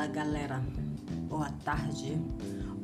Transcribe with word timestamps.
Fala 0.00 0.12
galera, 0.12 0.62
boa 1.28 1.50
tarde. 1.62 2.16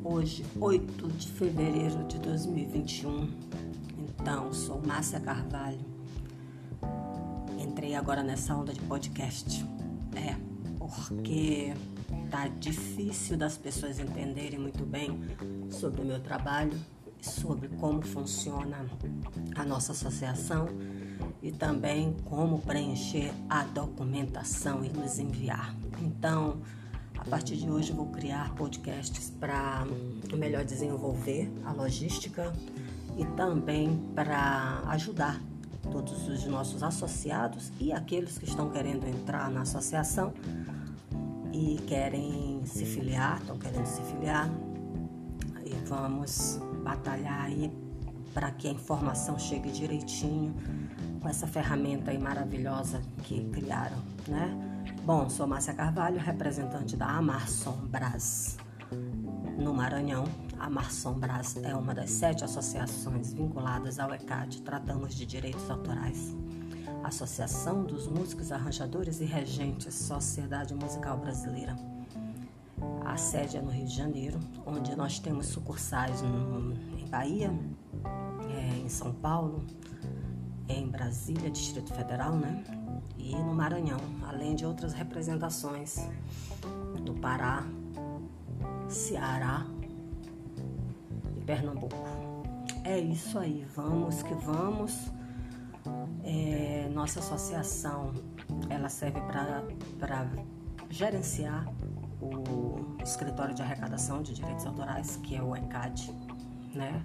Hoje, 0.04 0.44
8 0.60 1.08
de 1.12 1.28
fevereiro 1.28 2.04
de 2.04 2.18
2021. 2.18 3.30
Então, 3.98 4.52
sou 4.52 4.82
Márcia 4.86 5.18
Carvalho. 5.18 5.80
Entrei 7.58 7.94
agora 7.94 8.22
nessa 8.22 8.54
onda 8.54 8.74
de 8.74 8.82
podcast. 8.82 9.64
É, 10.14 10.36
porque 10.78 11.72
tá 12.30 12.48
difícil 12.48 13.38
das 13.38 13.56
pessoas 13.56 13.98
entenderem 13.98 14.58
muito 14.58 14.84
bem 14.84 15.18
sobre 15.70 16.02
o 16.02 16.04
meu 16.04 16.20
trabalho, 16.20 16.78
sobre 17.18 17.68
como 17.80 18.02
funciona 18.02 18.84
a 19.54 19.64
nossa 19.64 19.92
associação 19.92 20.68
e 21.40 21.50
também 21.50 22.14
como 22.26 22.58
preencher 22.58 23.32
a 23.48 23.62
documentação 23.64 24.84
e 24.84 24.90
nos 24.90 25.18
enviar. 25.18 25.74
Então, 26.02 26.60
partir 27.28 27.56
de 27.56 27.68
hoje, 27.68 27.92
vou 27.92 28.06
criar 28.06 28.54
podcasts 28.54 29.30
para 29.30 29.86
melhor 30.36 30.64
desenvolver 30.64 31.52
a 31.64 31.72
logística 31.72 32.52
e 33.16 33.24
também 33.36 33.96
para 34.14 34.82
ajudar 34.88 35.40
todos 35.90 36.28
os 36.28 36.44
nossos 36.46 36.82
associados 36.82 37.72
e 37.80 37.92
aqueles 37.92 38.38
que 38.38 38.44
estão 38.44 38.70
querendo 38.70 39.06
entrar 39.06 39.50
na 39.50 39.62
associação 39.62 40.32
e 41.52 41.78
querem 41.86 42.62
se 42.64 42.84
filiar, 42.84 43.38
estão 43.40 43.58
querendo 43.58 43.86
se 43.86 44.02
filiar. 44.02 44.50
E 45.64 45.74
vamos 45.88 46.60
batalhar 46.84 47.44
aí 47.44 47.72
para 48.32 48.50
que 48.50 48.68
a 48.68 48.70
informação 48.70 49.38
chegue 49.38 49.70
direitinho 49.70 50.54
com 51.20 51.28
essa 51.28 51.46
ferramenta 51.46 52.10
aí 52.10 52.18
maravilhosa 52.18 53.00
que 53.24 53.44
criaram, 53.46 53.98
né? 54.28 54.65
Bom, 55.04 55.28
sou 55.28 55.46
Márcia 55.46 55.74
Carvalho, 55.74 56.18
representante 56.18 56.96
da 56.96 57.06
Amarson 57.06 57.76
Brás 57.88 58.56
no 59.58 59.74
Maranhão. 59.74 60.24
A 60.58 60.66
Amarson 60.66 61.14
Brás 61.14 61.56
é 61.62 61.74
uma 61.74 61.94
das 61.94 62.10
sete 62.10 62.44
associações 62.44 63.32
vinculadas 63.32 63.98
ao 63.98 64.14
ECAD, 64.14 64.62
tratamos 64.62 65.14
de 65.14 65.26
direitos 65.26 65.68
autorais. 65.70 66.34
Associação 67.02 67.84
dos 67.84 68.06
Músicos 68.06 68.50
Arranjadores 68.50 69.20
e 69.20 69.24
Regentes, 69.24 69.94
Sociedade 69.94 70.74
Musical 70.74 71.18
Brasileira. 71.18 71.76
A 73.04 73.16
sede 73.16 73.56
é 73.56 73.62
no 73.62 73.70
Rio 73.70 73.86
de 73.86 73.94
Janeiro, 73.94 74.38
onde 74.66 74.94
nós 74.96 75.18
temos 75.18 75.46
sucursais 75.46 76.20
no, 76.22 76.72
em 76.98 77.06
Bahia, 77.08 77.52
é, 78.50 78.78
em 78.78 78.88
São 78.88 79.12
Paulo, 79.12 79.64
em 80.68 80.88
Brasília, 80.88 81.50
Distrito 81.50 81.92
Federal, 81.94 82.36
né? 82.36 82.64
E 83.18 83.34
no 83.36 83.54
Maranhão, 83.54 84.00
além 84.28 84.54
de 84.54 84.64
outras 84.64 84.92
representações 84.92 86.08
do 87.02 87.14
Pará, 87.14 87.64
Ceará 88.88 89.66
e 91.36 91.40
Pernambuco. 91.40 91.96
É 92.84 92.98
isso 92.98 93.38
aí, 93.38 93.66
vamos 93.74 94.22
que 94.22 94.34
vamos. 94.34 95.10
É, 96.24 96.88
nossa 96.92 97.20
associação 97.20 98.12
ela 98.68 98.88
serve 98.88 99.20
para 99.98 100.26
gerenciar 100.90 101.66
o 102.20 102.96
escritório 103.02 103.54
de 103.54 103.62
arrecadação 103.62 104.22
de 104.22 104.34
direitos 104.34 104.66
autorais, 104.66 105.16
que 105.16 105.36
é 105.36 105.42
o 105.42 105.54
ECAD, 105.54 106.12
né? 106.74 107.02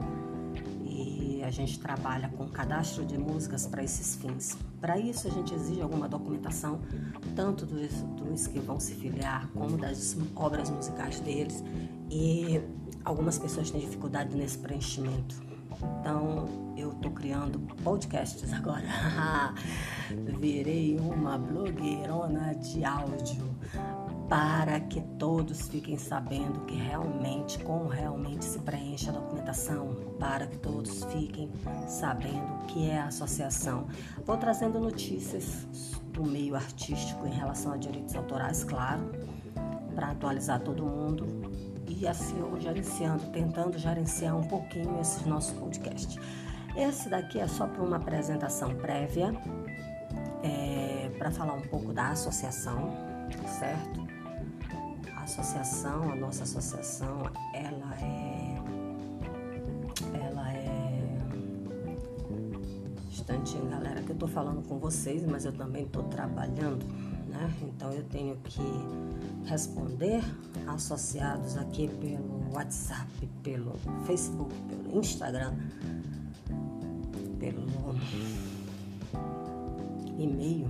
E 0.85 1.41
a 1.44 1.49
gente 1.49 1.80
trabalha 1.80 2.30
com 2.30 2.47
cadastro 2.47 3.05
de 3.05 3.17
músicas 3.17 3.66
para 3.66 3.83
esses 3.83 4.16
fins. 4.16 4.57
Para 4.80 4.97
isso, 4.97 5.27
a 5.27 5.31
gente 5.31 5.53
exige 5.53 5.81
alguma 5.81 6.07
documentação, 6.07 6.81
tanto 7.35 7.66
dos, 7.66 7.91
dos 8.17 8.47
que 8.47 8.59
vão 8.59 8.79
se 8.79 8.95
filiar, 8.95 9.47
como 9.53 9.77
das 9.77 10.16
obras 10.35 10.69
musicais 10.69 11.19
deles. 11.19 11.63
E 12.09 12.61
algumas 13.03 13.38
pessoas 13.38 13.72
têm 13.72 13.81
dificuldade 13.81 14.35
nesse 14.35 14.57
preenchimento. 14.57 15.41
Então, 16.00 16.45
eu 16.78 16.91
estou 16.91 17.11
criando 17.11 17.59
podcasts 17.84 18.51
agora. 18.53 18.85
Virei 20.40 21.00
uma 21.00 21.38
blogueirona 21.38 22.53
de 22.56 22.84
áudio 22.84 23.50
para 24.31 24.80
que 24.80 25.02
todos 25.19 25.68
fiquem 25.68 25.97
sabendo 25.97 26.62
que 26.62 26.74
realmente, 26.74 27.59
como 27.59 27.90
realmente 27.90 28.46
se 28.46 28.59
preenche 28.59 29.09
a 29.09 29.12
documentação, 29.12 29.94
para 30.18 30.47
que 30.47 30.58
todos 30.58 31.03
fiquem 31.03 31.52
sabendo 31.86 32.62
o 32.62 32.66
que 32.68 32.90
é 32.90 32.97
a 32.97 33.08
associação. 33.08 33.88
Vou 34.25 34.38
trazendo 34.38 34.80
notícias 34.80 35.68
do 36.14 36.24
meio 36.24 36.56
artístico 36.56 37.28
em 37.28 37.31
relação 37.31 37.74
a 37.74 37.78
direitos 37.78 38.16
autorais, 38.16 38.64
claro, 38.64 39.12
para 39.94 40.12
atualizar 40.12 40.62
todo 40.62 40.86
mundo 40.86 41.52
e 41.86 42.08
assim 42.08 42.40
eu 42.40 42.58
gerenciando, 42.58 43.25
tentando 43.31 43.78
gerenciar 43.78 44.38
um 44.38 44.47
pouquinho 44.47 44.97
esse 45.02 45.28
nosso 45.28 45.53
podcast. 45.56 46.18
Esse 46.78 47.09
daqui 47.09 47.38
é 47.38 47.50
só 47.50 47.68
para 47.68 47.84
uma 47.84 47.97
apresentação 47.97 48.74
prévia, 48.75 49.36
é, 50.41 51.12
para 51.18 51.31
falar 51.31 51.56
um 51.56 51.64
pouco 51.64 51.91
da 51.91 52.12
associação, 52.12 52.94
certo? 53.59 54.21
Associação, 55.31 56.12
a 56.12 56.16
nossa 56.16 56.44
associação, 56.44 57.22
ela 57.53 57.96
é. 58.02 58.62
Ela 60.14 60.53
é. 60.53 61.22
Instantinho, 63.09 63.70
galera, 63.70 64.02
que 64.02 64.12
eu 64.12 64.18
tô 64.18 64.28
falando 64.28 64.62
com 64.68 64.78
vocês, 64.78 65.25
mas 65.25 65.46
eu 65.46 65.53
também 65.53 65.88
tô 65.88 66.03
trabalhando, 66.03 66.86
né? 67.30 67.50
Então 67.62 67.94
eu 67.94 68.03
tenho 68.03 68.36
que 68.44 68.62
responder 69.46 70.22
associados 70.68 71.56
aqui 71.56 71.88
pelo 71.88 72.53
WhatsApp, 72.53 73.30
pelo 73.41 73.74
Facebook, 74.06 74.53
pelo 74.68 75.00
Instagram, 75.00 75.53
pelo 77.40 77.62
e-mail 80.18 80.70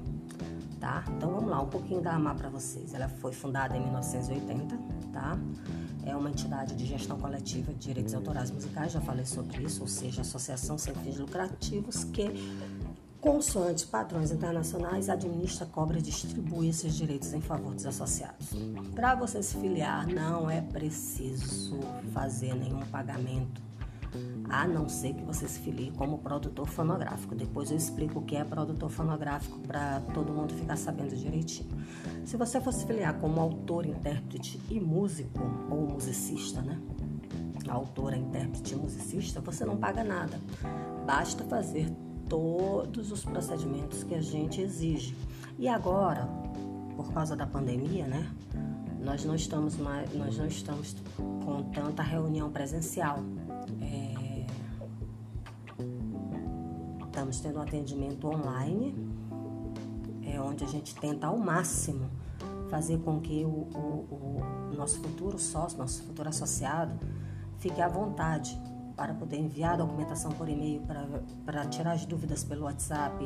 tá? 0.81 1.05
Então 1.15 1.29
vamos 1.29 1.49
lá, 1.49 1.61
um 1.61 1.67
pouquinho 1.67 2.01
da 2.01 2.15
AMAR 2.15 2.35
para 2.35 2.49
vocês. 2.49 2.93
Ela 2.93 3.07
foi 3.07 3.31
fundada 3.31 3.77
em 3.77 3.81
1980, 3.81 4.77
tá? 5.13 5.37
É 6.03 6.15
uma 6.15 6.29
entidade 6.29 6.75
de 6.75 6.85
gestão 6.85 7.17
coletiva 7.17 7.71
de 7.71 7.79
direitos 7.79 8.15
autorais 8.15 8.49
musicais, 8.49 8.91
já 8.91 8.99
falei 8.99 9.25
sobre 9.25 9.63
isso, 9.63 9.81
ou 9.81 9.87
seja, 9.87 10.21
associação 10.21 10.77
sem 10.77 10.93
fins 10.95 11.19
lucrativos 11.19 12.03
que, 12.05 12.33
consoante 13.21 13.85
padrões 13.85 14.31
internacionais, 14.31 15.07
administra, 15.07 15.67
cobra 15.67 15.99
e 15.99 16.01
distribui 16.01 16.69
esses 16.69 16.95
direitos 16.95 17.31
em 17.33 17.41
favor 17.41 17.75
dos 17.75 17.85
associados. 17.85 18.49
Para 18.95 19.13
você 19.13 19.43
se 19.43 19.55
filiar, 19.57 20.07
não 20.07 20.49
é 20.49 20.59
preciso 20.59 21.79
fazer 22.11 22.55
nenhum 22.55 22.81
pagamento 22.87 23.70
a 24.51 24.67
não 24.67 24.89
ser 24.89 25.13
que 25.13 25.23
você 25.23 25.47
se 25.47 25.59
filie 25.61 25.91
como 25.91 26.17
produtor 26.17 26.67
fonográfico. 26.67 27.33
Depois 27.33 27.71
eu 27.71 27.77
explico 27.77 28.19
o 28.19 28.21
que 28.21 28.35
é 28.35 28.43
produtor 28.43 28.89
fonográfico 28.89 29.57
para 29.59 30.01
todo 30.13 30.33
mundo 30.33 30.53
ficar 30.53 30.75
sabendo 30.75 31.15
direitinho. 31.15 31.69
Se 32.25 32.35
você 32.35 32.59
for 32.59 32.73
se 32.73 32.85
filiar 32.85 33.17
como 33.19 33.39
autor, 33.39 33.85
intérprete 33.85 34.59
e 34.69 34.79
músico, 34.79 35.39
ou 35.69 35.87
musicista, 35.87 36.61
né? 36.61 36.77
Autora, 37.69 38.17
intérprete 38.17 38.73
e 38.73 38.75
musicista, 38.75 39.39
você 39.39 39.63
não 39.63 39.77
paga 39.77 40.03
nada. 40.03 40.37
Basta 41.05 41.45
fazer 41.45 41.89
todos 42.27 43.11
os 43.11 43.23
procedimentos 43.23 44.03
que 44.03 44.15
a 44.15 44.21
gente 44.21 44.59
exige. 44.59 45.15
E 45.57 45.69
agora, 45.69 46.27
por 46.97 47.13
causa 47.13 47.37
da 47.37 47.47
pandemia, 47.47 48.05
né? 48.05 48.29
Nós 48.99 49.23
não 49.23 49.33
estamos 49.33 49.77
mais, 49.77 50.13
nós 50.13 50.37
não 50.37 50.45
estamos 50.45 50.95
com 51.15 51.63
tanta 51.71 52.03
reunião 52.03 52.51
presencial. 52.51 53.19
Estamos 57.21 57.39
tendo 57.39 57.59
um 57.59 57.61
atendimento 57.61 58.27
online, 58.27 58.95
é, 60.23 60.41
onde 60.41 60.63
a 60.63 60.67
gente 60.67 60.95
tenta 60.95 61.27
ao 61.27 61.37
máximo 61.37 62.09
fazer 62.69 62.97
com 62.99 63.19
que 63.19 63.45
o, 63.45 63.47
o, 63.49 64.71
o 64.71 64.75
nosso 64.75 64.99
futuro 65.01 65.37
sócio, 65.37 65.77
nosso 65.77 66.03
futuro 66.03 66.29
associado, 66.29 66.97
fique 67.59 67.79
à 67.79 67.87
vontade 67.87 68.59
para 68.95 69.13
poder 69.13 69.37
enviar 69.37 69.73
a 69.73 69.77
documentação 69.77 70.31
por 70.31 70.49
e-mail, 70.49 70.81
para 71.45 71.65
tirar 71.65 71.91
as 71.91 72.05
dúvidas 72.05 72.43
pelo 72.43 72.65
WhatsApp. 72.65 73.23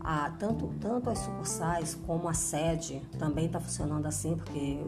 Ah, 0.00 0.32
tanto, 0.38 0.68
tanto 0.80 1.10
as 1.10 1.18
sucursais 1.18 1.94
como 2.06 2.28
a 2.28 2.34
sede 2.34 3.00
também 3.18 3.46
está 3.46 3.60
funcionando 3.60 4.06
assim, 4.06 4.36
porque 4.36 4.80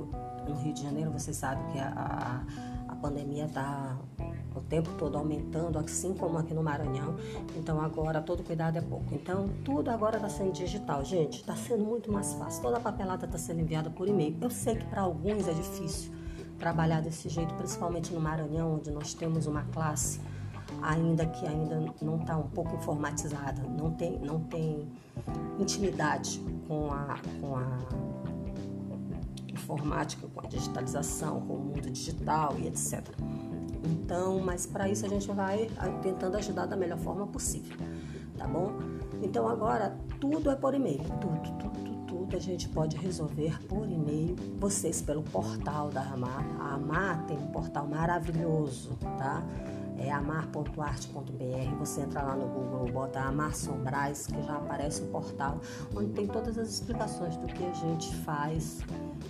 no 0.49 0.55
Rio 0.57 0.73
de 0.73 0.83
Janeiro 0.83 1.11
você 1.11 1.33
sabe 1.33 1.63
que 1.73 1.79
a, 1.79 2.45
a, 2.89 2.93
a 2.93 2.97
pandemia 2.97 3.47
está 3.47 3.99
o 4.59 4.63
tempo 4.63 4.91
todo 4.99 5.17
aumentando, 5.17 5.79
assim 5.79 6.15
como 6.15 6.39
aqui 6.39 6.55
no 6.55 6.63
Maranhão. 6.63 7.17
Então 7.57 7.81
agora 7.81 8.21
todo 8.21 8.43
cuidado 8.43 8.79
é 8.79 8.81
pouco. 8.81 9.15
Então 9.15 9.49
tudo 9.65 9.91
agora 9.91 10.17
está 10.17 10.29
sendo 10.29 10.53
digital, 10.53 11.05
gente. 11.05 11.41
Está 11.41 11.57
sendo 11.57 11.85
muito 11.85 12.11
mais 12.11 12.33
fácil. 12.35 12.63
Toda 12.63 12.77
a 12.77 12.81
papelada 12.81 13.27
está 13.27 13.39
sendo 13.39 13.61
enviada 13.61 13.91
por 13.91 14.09
e-mail. 14.09 14.37
Eu 14.41 14.51
sei 14.51 14.77
que 14.77 14.85
para 14.87 15.03
alguns 15.03 15.47
é 15.49 15.53
difícil 15.53 16.13
trabalhar 16.59 17.01
desse 17.01 17.29
jeito, 17.29 17.55
principalmente 17.55 18.13
no 18.13 18.21
Maranhão, 18.21 18.77
onde 18.77 18.91
nós 18.91 19.13
temos 19.15 19.47
uma 19.47 19.63
classe 19.65 20.21
ainda 20.83 21.27
que 21.27 21.47
ainda 21.47 21.93
não 22.01 22.17
está 22.17 22.37
um 22.37 22.49
pouco 22.49 22.75
informatizada, 22.77 23.63
não 23.63 23.91
tem, 23.93 24.19
não 24.19 24.41
tem 24.41 24.89
intimidade 25.59 26.43
com 26.67 26.93
a, 26.93 27.19
com 27.41 27.57
a 27.57 27.79
informática, 29.49 30.27
com 30.29 30.41
a 30.41 30.49
digitalização, 30.49 31.41
com 31.41 31.55
o 31.55 31.59
mundo 31.59 31.91
digital 31.91 32.57
e 32.59 32.67
etc. 32.67 33.09
Então, 33.87 34.41
mas 34.41 34.67
para 34.67 34.89
isso 34.89 35.07
a 35.07 35.09
gente 35.09 35.31
vai 35.31 35.71
tentando 36.03 36.37
ajudar 36.37 36.67
da 36.67 36.77
melhor 36.77 36.99
forma 36.99 37.27
possível, 37.27 37.77
tá 38.37 38.47
bom? 38.47 38.73
Então 39.23 39.49
agora 39.49 39.97
tudo 40.21 40.51
é 40.51 40.57
por 40.57 40.75
e-mail, 40.75 41.03
tudo, 41.21 41.41
tudo, 41.59 41.66
tudo 42.27 42.37
a 42.37 42.41
gente 42.41 42.69
pode 42.69 42.97
resolver 42.97 43.57
por 43.69 43.89
e-mail. 43.89 44.35
Vocês 44.59 45.01
pelo 45.01 45.23
portal 45.23 45.91
da 45.91 46.03
Amar, 46.03 46.45
a 46.59 46.75
Amar 46.75 47.25
tem 47.27 47.39
um 47.39 47.47
portal 47.49 47.87
maravilhoso, 47.87 48.97
tá? 49.17 49.43
é 49.99 50.11
amar.arte.br. 50.11 51.79
Você 51.79 52.03
entra 52.03 52.23
lá 52.23 52.37
no 52.37 52.47
Google, 52.47 52.93
bota 52.93 53.21
Amar 53.21 53.55
Sombrais, 53.55 54.27
que 54.27 54.43
já 54.43 54.57
aparece 54.57 55.03
o 55.03 55.07
portal, 55.07 55.61
onde 55.95 56.13
tem 56.13 56.27
todas 56.27 56.59
as 56.59 56.69
explicações 56.69 57.37
do 57.37 57.47
que 57.47 57.65
a 57.65 57.73
gente 57.73 58.15
faz, 58.17 58.81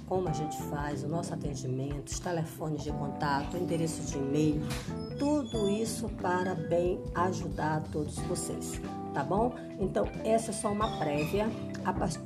como 0.08 0.28
a 0.28 0.32
gente 0.32 0.60
faz, 0.64 1.04
o 1.04 1.08
nosso 1.08 1.32
atendimento, 1.32 2.08
os 2.08 2.18
telefones 2.18 2.82
de 2.82 2.90
contato, 2.90 3.54
o 3.54 3.58
endereço 3.58 4.02
de 4.02 4.18
e-mail, 4.18 4.62
tudo 5.18 5.68
isso 5.68 6.08
para 6.20 6.54
bem 6.54 7.00
ajudar 7.14 7.82
todos 7.92 8.18
vocês, 8.20 8.80
tá 9.16 9.24
bom? 9.24 9.54
Então, 9.80 10.06
essa 10.26 10.50
é 10.50 10.54
só 10.54 10.70
uma 10.70 10.98
prévia. 10.98 11.48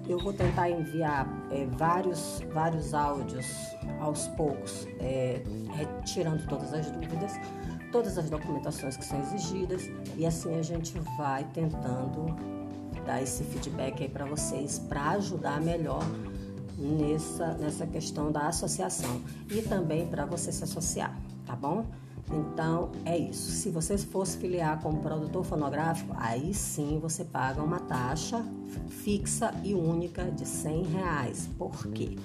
Eu 0.09 0.19
vou 0.19 0.33
tentar 0.33 0.69
enviar 0.69 1.25
é, 1.53 1.65
vários, 1.67 2.43
vários 2.53 2.93
áudios 2.93 3.47
aos 4.01 4.27
poucos, 4.29 4.89
é, 4.99 5.41
retirando 5.73 6.45
todas 6.49 6.75
as 6.75 6.91
dúvidas 6.91 7.39
todas 7.93 8.17
as 8.17 8.31
documentações 8.31 8.97
que 8.97 9.05
são 9.05 9.21
exigidas 9.21 9.91
e 10.17 10.25
assim 10.25 10.57
a 10.57 10.63
gente 10.63 10.97
vai 11.19 11.43
tentando 11.53 12.37
dar 13.05 13.21
esse 13.21 13.43
feedback 13.43 14.05
aí 14.05 14.09
para 14.09 14.25
vocês 14.27 14.79
para 14.79 15.11
ajudar 15.11 15.61
melhor 15.61 16.05
nessa, 16.79 17.55
nessa 17.55 17.89
questão 17.89 18.31
da 18.31 18.47
associação 18.47 19.21
e 19.51 19.61
também 19.63 20.07
para 20.07 20.25
você 20.25 20.53
se 20.53 20.63
associar, 20.63 21.19
tá 21.45 21.57
bom? 21.57 21.85
Então 22.33 22.93
é 23.05 23.19
isso. 23.19 23.51
Se 23.51 23.71
você 23.71 23.99
fosse 23.99 24.39
filiar 24.39 24.81
como 24.81 25.01
produtor 25.01 25.45
fonográfico, 25.45 26.15
aí 26.17 26.55
sim 26.55 26.99
você 27.01 27.25
paga 27.25 27.63
uma 27.63 27.81
taxa 27.81 28.45
fixa 28.89 29.53
e 29.65 29.75
única 29.75 30.25
de 30.31 30.47
100 30.47 30.83
reais. 30.85 31.49
Por 31.59 31.87
quê? 31.89 32.17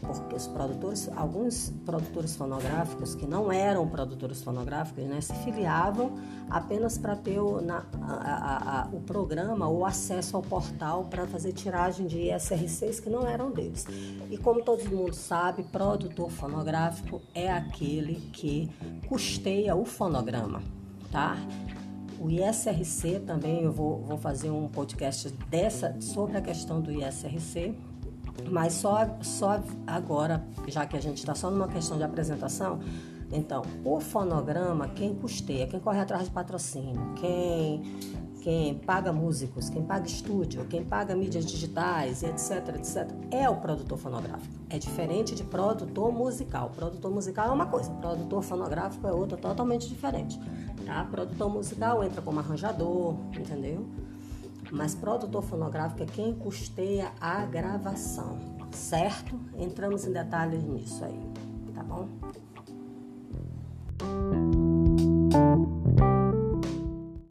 Porque 0.00 0.36
os 0.36 0.46
produtores, 0.46 1.08
alguns 1.16 1.72
produtores 1.84 2.36
fonográficos 2.36 3.14
que 3.14 3.26
não 3.26 3.52
eram 3.52 3.86
produtores 3.88 4.42
fonográficos, 4.42 5.04
né, 5.04 5.20
se 5.20 5.34
filiavam 5.44 6.12
apenas 6.48 6.96
para 6.96 7.16
ter 7.16 7.38
o, 7.38 7.60
na, 7.60 7.84
a, 8.00 8.14
a, 8.14 8.82
a, 8.82 8.88
o 8.92 9.00
programa 9.00 9.68
ou 9.68 9.84
acesso 9.84 10.36
ao 10.36 10.42
portal 10.42 11.04
para 11.04 11.26
fazer 11.26 11.52
tiragem 11.52 12.06
de 12.06 12.30
ISRCs 12.30 13.00
que 13.00 13.10
não 13.10 13.26
eram 13.26 13.50
deles. 13.50 13.86
E 14.30 14.36
como 14.38 14.62
todo 14.62 14.84
mundo 14.88 15.14
sabe, 15.14 15.62
produtor 15.64 16.30
fonográfico 16.30 17.20
é 17.34 17.50
aquele 17.50 18.16
que 18.32 18.70
custeia 19.08 19.74
o 19.74 19.84
fonograma, 19.84 20.62
tá? 21.10 21.36
O 22.20 22.28
ISRC 22.28 23.20
também, 23.20 23.62
eu 23.62 23.72
vou, 23.72 24.02
vou 24.02 24.18
fazer 24.18 24.50
um 24.50 24.66
podcast 24.68 25.28
dessa, 25.48 25.94
sobre 26.00 26.36
a 26.36 26.40
questão 26.40 26.80
do 26.80 26.90
ISRC, 26.90 27.76
mas 28.50 28.74
só, 28.74 29.16
só 29.20 29.62
agora, 29.86 30.44
já 30.66 30.86
que 30.86 30.96
a 30.96 31.00
gente 31.00 31.18
está 31.18 31.34
só 31.34 31.50
numa 31.50 31.68
questão 31.68 31.96
de 31.96 32.04
apresentação, 32.04 32.80
então, 33.32 33.62
o 33.84 34.00
fonograma, 34.00 34.88
quem 34.88 35.14
custeia, 35.14 35.66
quem 35.66 35.78
corre 35.80 36.00
atrás 36.00 36.24
de 36.24 36.30
patrocínio, 36.30 37.12
quem, 37.16 37.82
quem 38.40 38.74
paga 38.74 39.12
músicos, 39.12 39.68
quem 39.68 39.82
paga 39.82 40.06
estúdio, 40.06 40.64
quem 40.66 40.82
paga 40.82 41.14
mídias 41.14 41.44
digitais, 41.44 42.22
etc, 42.22 42.76
etc, 42.76 43.10
é 43.30 43.48
o 43.48 43.56
produtor 43.56 43.98
fonográfico. 43.98 44.54
É 44.70 44.78
diferente 44.78 45.34
de 45.34 45.44
produtor 45.44 46.10
musical. 46.10 46.70
Produtor 46.74 47.10
musical 47.10 47.48
é 47.48 47.52
uma 47.52 47.66
coisa, 47.66 47.90
produtor 47.90 48.42
fonográfico 48.42 49.06
é 49.06 49.12
outra 49.12 49.36
totalmente 49.36 49.88
diferente. 49.88 50.40
Tá? 50.86 51.04
Produtor 51.04 51.50
musical 51.50 52.02
entra 52.02 52.22
como 52.22 52.40
arranjador, 52.40 53.14
entendeu? 53.38 53.86
Mas 54.70 54.94
produtor 54.94 55.42
fonográfico 55.42 56.02
é 56.02 56.06
quem 56.06 56.34
custeia 56.34 57.12
a 57.20 57.44
gravação, 57.44 58.38
certo? 58.70 59.38
Entramos 59.56 60.04
em 60.04 60.12
detalhes 60.12 60.62
nisso 60.64 61.04
aí, 61.04 61.20
tá 61.74 61.82
bom? 61.82 62.08